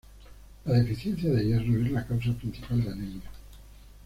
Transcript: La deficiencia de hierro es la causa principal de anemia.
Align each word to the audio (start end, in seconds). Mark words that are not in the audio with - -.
La 0.65 0.79
deficiencia 0.79 1.29
de 1.31 1.45
hierro 1.45 1.79
es 1.85 1.91
la 1.91 2.07
causa 2.07 2.33
principal 2.33 2.83
de 2.83 2.89
anemia. 2.89 3.29